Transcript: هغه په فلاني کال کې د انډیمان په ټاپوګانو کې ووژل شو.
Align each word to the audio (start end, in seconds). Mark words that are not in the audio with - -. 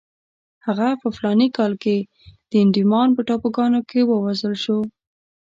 هغه 0.65 0.87
په 1.01 1.07
فلاني 1.15 1.47
کال 1.57 1.73
کې 1.83 1.97
د 2.49 2.51
انډیمان 2.63 3.09
په 3.13 3.21
ټاپوګانو 3.27 3.79
کې 3.89 3.99
ووژل 4.05 4.53
شو. 4.63 4.79